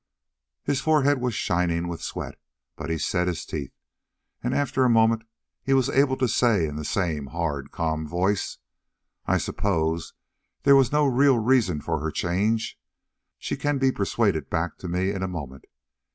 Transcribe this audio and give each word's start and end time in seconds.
His 0.63 0.81
forehead 0.81 1.21
was 1.21 1.35
shining 1.35 1.87
with 1.87 2.01
sweat, 2.01 2.33
but 2.75 2.89
he 2.89 2.97
set 2.97 3.27
his 3.27 3.45
teeth, 3.45 3.71
and, 4.43 4.55
after 4.55 4.83
a 4.83 4.89
moment, 4.89 5.25
he 5.61 5.75
was 5.75 5.89
able 5.91 6.17
to 6.17 6.27
say 6.27 6.65
in 6.65 6.75
the 6.75 6.83
same 6.83 7.27
hard, 7.27 7.69
calm 7.69 8.07
voice: 8.07 8.57
"I 9.27 9.37
suppose 9.37 10.15
there 10.63 10.75
was 10.75 10.91
no 10.91 11.05
real 11.05 11.37
reason 11.37 11.81
for 11.81 11.99
her 11.99 12.09
change. 12.09 12.79
She 13.37 13.55
can 13.55 13.77
be 13.77 13.91
persuaded 13.91 14.49
back 14.49 14.77
to 14.79 14.87
me 14.87 15.11
in 15.11 15.21
a 15.21 15.27
moment. 15.27 15.65